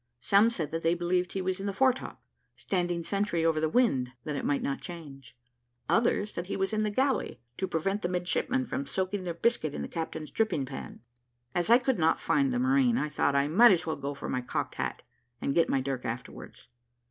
[0.19, 2.23] Some said that they believed he was in the foretop,
[2.55, 5.37] standing sentry over the wind, that it might not change;
[5.87, 9.75] others, that he was in the galley, to prevent the midshipmen from soaking their biscuit
[9.75, 11.01] in the captain's dripping pan.
[11.53, 14.27] As I could not find the marine, I thought I might as well go for
[14.27, 15.03] my cocked hat,
[15.39, 16.67] and get my dirk afterwards.